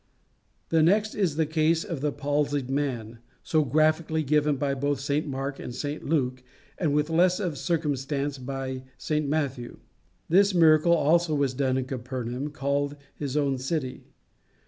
The 0.69 0.81
next 0.81 1.13
is 1.13 1.35
the 1.35 1.45
case 1.45 1.83
of 1.83 2.01
the 2.01 2.11
palsied 2.11 2.71
man, 2.71 3.19
so 3.43 3.63
graphically 3.63 4.23
given 4.23 4.55
both 4.55 4.79
by 4.81 4.93
St 4.95 5.27
Mark 5.27 5.59
and 5.59 5.75
St 5.75 6.03
Luke, 6.03 6.41
and 6.79 6.91
with 6.95 7.11
less 7.11 7.39
of 7.39 7.55
circumstance 7.55 8.39
by 8.39 8.81
St 8.97 9.27
Matthew. 9.29 9.77
This 10.27 10.55
miracle 10.55 10.93
also 10.93 11.35
was 11.35 11.53
done 11.53 11.77
in 11.77 11.85
Capernaum, 11.85 12.49
called 12.49 12.95
his 13.13 13.37
own 13.37 13.59
city. 13.59 14.05